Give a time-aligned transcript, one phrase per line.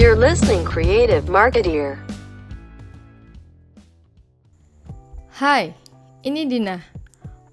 [0.00, 2.00] You're listening Creative Marketeer.
[5.28, 5.76] Hai,
[6.24, 6.80] ini Dina.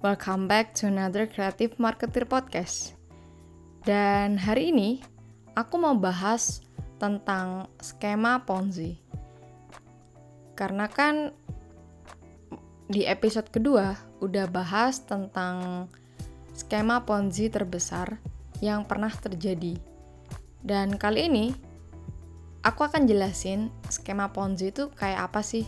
[0.00, 2.96] Welcome back to another Creative Marketer Podcast.
[3.84, 5.04] Dan hari ini
[5.60, 6.64] aku mau bahas
[6.96, 8.96] tentang skema Ponzi.
[10.56, 11.36] Karena kan
[12.88, 13.92] di episode kedua
[14.24, 15.84] udah bahas tentang
[16.56, 18.16] skema Ponzi terbesar
[18.64, 19.76] yang pernah terjadi.
[20.64, 21.67] Dan kali ini
[22.62, 25.66] aku akan jelasin skema Ponzi itu kayak apa sih.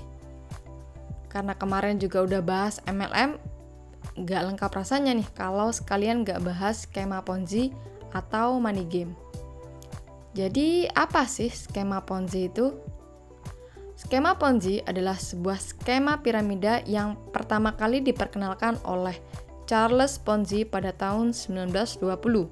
[1.30, 3.39] Karena kemarin juga udah bahas MLM,
[4.19, 7.71] nggak lengkap rasanya nih kalau sekalian nggak bahas skema Ponzi
[8.11, 9.15] atau money game.
[10.35, 12.75] Jadi apa sih skema Ponzi itu?
[13.95, 19.15] Skema Ponzi adalah sebuah skema piramida yang pertama kali diperkenalkan oleh
[19.69, 22.49] Charles Ponzi pada tahun 1920.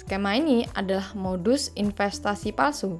[0.00, 2.96] Skema ini adalah modus investasi palsu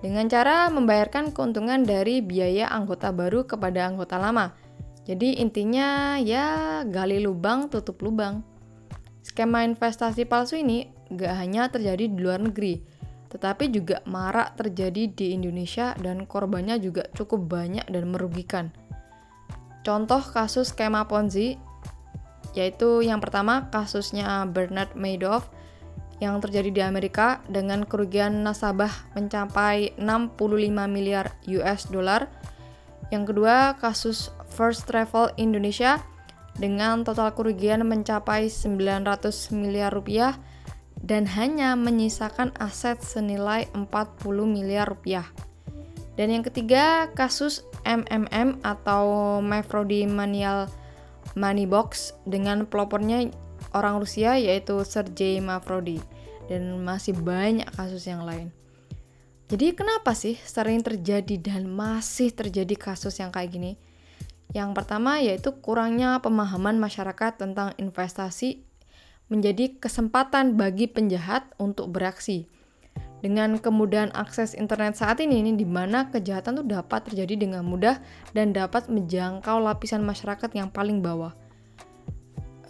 [0.00, 4.56] dengan cara membayarkan keuntungan dari biaya anggota baru kepada anggota lama.
[5.04, 8.44] Jadi intinya ya gali lubang tutup lubang.
[9.20, 12.80] Skema investasi palsu ini gak hanya terjadi di luar negeri,
[13.28, 18.72] tetapi juga marak terjadi di Indonesia dan korbannya juga cukup banyak dan merugikan.
[19.80, 21.56] Contoh kasus skema Ponzi
[22.50, 25.46] yaitu yang pertama kasusnya Bernard Madoff
[26.20, 30.36] yang terjadi di Amerika dengan kerugian nasabah mencapai 65
[30.86, 32.28] miliar US dollar.
[33.08, 35.98] Yang kedua, kasus First Travel Indonesia
[36.60, 40.36] dengan total kerugian mencapai 900 miliar rupiah
[41.00, 43.88] dan hanya menyisakan aset senilai 40
[44.44, 45.24] miliar rupiah.
[46.20, 50.68] Dan yang ketiga, kasus MMM atau Mafrodi Manial
[51.32, 53.32] Money Box dengan pelopornya
[53.74, 56.02] orang Rusia yaitu Sergei Mafrodi
[56.50, 58.50] dan masih banyak kasus yang lain.
[59.50, 63.72] Jadi kenapa sih sering terjadi dan masih terjadi kasus yang kayak gini?
[64.54, 68.62] Yang pertama yaitu kurangnya pemahaman masyarakat tentang investasi
[69.30, 72.50] menjadi kesempatan bagi penjahat untuk beraksi.
[73.22, 78.00] Dengan kemudahan akses internet saat ini, ini di mana kejahatan itu dapat terjadi dengan mudah
[78.34, 81.36] dan dapat menjangkau lapisan masyarakat yang paling bawah.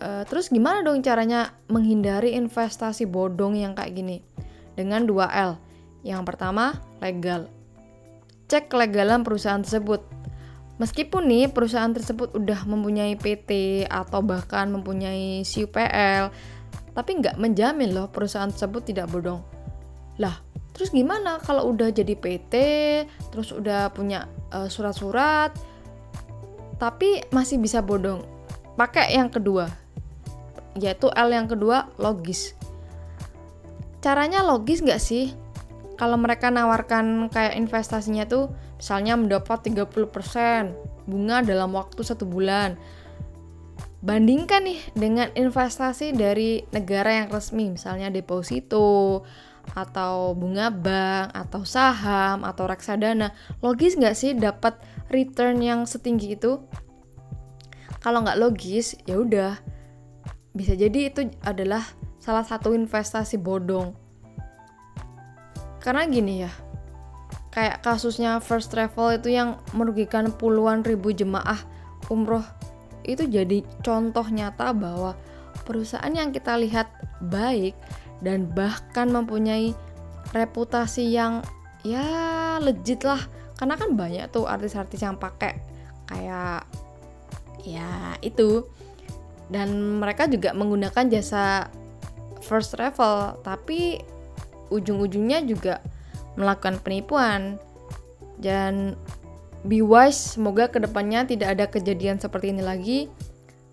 [0.00, 4.24] Uh, terus gimana dong caranya menghindari investasi bodong yang kayak gini?
[4.72, 5.60] Dengan 2L.
[6.00, 7.52] Yang pertama, legal.
[8.48, 10.00] Cek kelegalan perusahaan tersebut.
[10.80, 16.32] Meskipun nih perusahaan tersebut udah mempunyai PT atau bahkan mempunyai CUPL,
[16.96, 19.44] tapi nggak menjamin loh perusahaan tersebut tidak bodong.
[20.16, 20.40] Lah,
[20.72, 22.54] terus gimana kalau udah jadi PT,
[23.28, 24.24] terus udah punya
[24.56, 25.60] eh, surat-surat, uh,
[26.80, 28.24] tapi masih bisa bodong?
[28.80, 29.68] Pakai yang kedua,
[30.78, 32.54] yaitu L yang kedua logis.
[34.00, 35.34] Caranya logis nggak sih?
[36.00, 38.48] Kalau mereka nawarkan kayak investasinya tuh
[38.80, 42.80] misalnya mendapat 30% bunga dalam waktu satu bulan.
[44.00, 49.28] Bandingkan nih dengan investasi dari negara yang resmi, misalnya deposito,
[49.76, 53.36] atau bunga bank, atau saham, atau reksadana.
[53.60, 54.80] Logis nggak sih dapat
[55.12, 56.64] return yang setinggi itu?
[58.00, 59.60] Kalau nggak logis, ya udah
[60.52, 61.82] bisa jadi itu adalah
[62.18, 63.94] salah satu investasi bodong.
[65.80, 66.52] Karena gini ya,
[67.50, 71.58] kayak kasusnya First Travel itu yang merugikan puluhan ribu jemaah
[72.08, 72.44] umroh
[73.04, 75.16] itu jadi contoh nyata bahwa
[75.64, 76.90] perusahaan yang kita lihat
[77.32, 77.74] baik
[78.20, 79.72] dan bahkan mempunyai
[80.30, 81.40] reputasi yang
[81.82, 83.20] ya legit lah
[83.56, 85.58] karena kan banyak tuh artis-artis yang pakai
[86.06, 86.64] kayak
[87.64, 88.68] ya itu
[89.50, 91.66] dan mereka juga menggunakan jasa
[92.40, 94.00] first travel tapi
[94.70, 95.82] ujung-ujungnya juga
[96.38, 97.58] melakukan penipuan.
[98.40, 98.96] Dan
[99.66, 103.00] be wise semoga ke depannya tidak ada kejadian seperti ini lagi.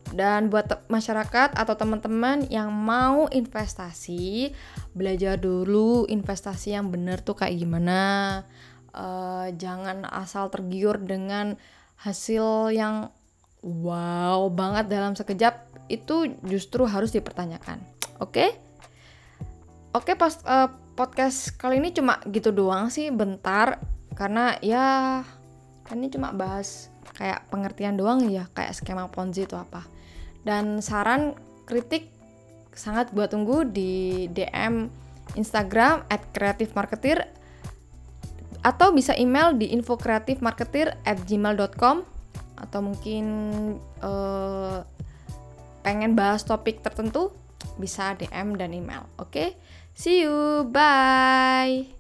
[0.08, 4.56] Dan buat masyarakat atau teman-teman yang mau investasi
[4.96, 8.02] belajar dulu investasi yang benar tuh kayak gimana.
[8.98, 11.60] Uh, jangan asal tergiur dengan
[12.00, 13.12] hasil yang
[13.62, 17.80] wow banget dalam sekejap itu justru harus dipertanyakan.
[18.20, 18.32] Oke?
[18.32, 18.50] Okay?
[19.96, 23.82] Oke, okay, pas uh, podcast kali ini cuma gitu doang sih, bentar
[24.14, 25.22] karena ya
[25.88, 29.88] kan ini cuma bahas kayak pengertian doang ya, kayak skema Ponzi itu apa.
[30.46, 31.34] Dan saran
[31.66, 32.14] kritik
[32.78, 34.92] sangat buat tunggu di DM
[35.34, 37.26] Instagram at creativemarketer
[38.62, 42.04] atau bisa email di infokreatifmarketer at gmail.com
[42.58, 43.26] atau mungkin
[44.02, 44.82] uh,
[45.88, 47.32] pengen bahas topik tertentu
[47.80, 49.08] bisa DM dan email.
[49.16, 49.50] Oke, okay?
[49.96, 51.97] see you, bye.